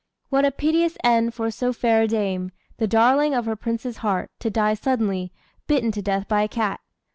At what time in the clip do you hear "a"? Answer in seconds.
0.45-0.51, 2.01-2.07, 6.41-6.47